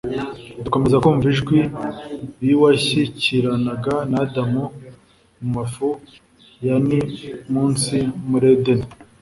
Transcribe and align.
dukomeza 0.63 1.01
kumva 1.03 1.25
ijwi 1.33 1.59
iy’Uwashyikiranaga 2.43 3.95
na 4.09 4.17
Adamu 4.25 4.63
mu 5.39 5.47
mafu 5.55 5.87
ya 6.65 6.75
ni 6.87 6.99
munsi 7.53 7.95
muri 8.29 8.45
Edeni. 8.55 8.85